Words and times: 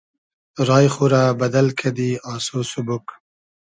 رای 0.67 0.87
خو 0.93 1.03
رۂ 1.11 1.21
بئدئل 1.39 1.67
کئدی 1.79 2.09
آسۉ 2.33 2.47
سوبوگ 2.71 3.05